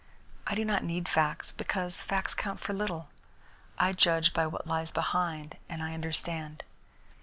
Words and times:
I 0.47 0.55
do 0.55 0.65
not 0.65 0.83
need 0.83 1.07
facts, 1.07 1.51
because 1.51 2.01
facts 2.01 2.33
count 2.33 2.59
for 2.59 2.73
little. 2.73 3.09
I 3.77 3.93
judge 3.93 4.33
by 4.33 4.47
what 4.47 4.65
lies 4.65 4.89
behind, 4.89 5.57
and 5.69 5.83
I 5.83 5.93
understand. 5.93 6.63